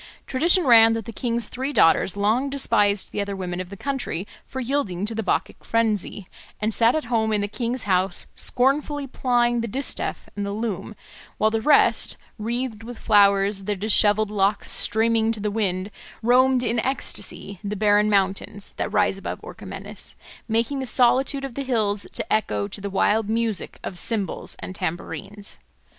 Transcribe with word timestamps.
Tradition 0.25 0.65
ran 0.65 0.93
that 0.93 1.05
the 1.05 1.11
king's 1.11 1.47
three 1.47 1.71
daughters 1.71 2.17
long 2.17 2.49
despised 2.49 3.11
the 3.11 3.21
other 3.21 3.35
women 3.35 3.61
of 3.61 3.69
the 3.69 3.77
country 3.77 4.25
for 4.47 4.59
yielding 4.59 5.05
to 5.05 5.13
the 5.13 5.21
Bacchic 5.21 5.63
frenzy, 5.63 6.27
and 6.59 6.73
sat 6.73 6.95
at 6.95 7.03
home 7.05 7.31
in 7.31 7.41
the 7.41 7.47
king's 7.47 7.83
house 7.83 8.25
scornfully 8.35 9.05
plying 9.05 9.61
the 9.61 9.67
distaff 9.67 10.27
and 10.35 10.43
the 10.43 10.53
loom, 10.53 10.95
while 11.37 11.51
the 11.51 11.61
rest, 11.61 12.17
wreathed 12.39 12.81
with 12.81 12.97
flowers, 12.97 13.65
their 13.65 13.75
dishevelled 13.75 14.31
locks 14.31 14.71
streaming 14.71 15.31
to 15.33 15.39
the 15.39 15.51
wind, 15.51 15.91
roamed 16.23 16.63
in 16.63 16.79
ecstasy 16.79 17.59
the 17.63 17.75
barren 17.75 18.09
mountains 18.09 18.73
that 18.77 18.91
rise 18.91 19.19
above 19.19 19.39
Orchomenus, 19.43 20.15
making 20.47 20.79
the 20.79 20.87
solitude 20.87 21.45
of 21.45 21.53
the 21.53 21.61
hills 21.61 22.07
to 22.13 22.33
echo 22.33 22.67
to 22.67 22.81
the 22.81 22.89
wild 22.89 23.29
music 23.29 23.77
of 23.83 23.99
cymbals 23.99 24.55
and 24.57 24.73
tambourines. 24.73 25.59